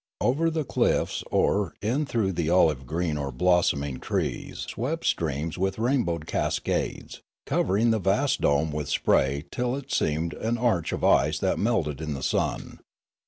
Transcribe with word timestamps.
Over 0.19 0.49
the 0.49 0.63
cliffs 0.63 1.23
or 1.29 1.75
in 1.79 2.07
through 2.07 2.31
the 2.31 2.49
olive 2.49 2.87
green 2.87 3.17
or 3.17 3.31
blossoming 3.31 3.99
trees 3.99 4.61
swept 4.61 5.05
streams 5.05 5.59
with 5.59 5.77
rainbowed 5.77 6.25
cascades, 6.25 7.21
covering 7.45 7.91
the 7.91 7.99
vast 7.99 8.41
dome 8.41 8.71
with 8.71 8.89
spray 8.89 9.45
till 9.51 9.75
it 9.75 9.91
seemed 9.91 10.33
an 10.33 10.57
arch 10.57 10.91
of 10.91 11.03
ice 11.03 11.37
that 11.37 11.59
melted 11.59 12.01
in 12.01 12.15
the 12.15 12.23
sun. 12.23 12.79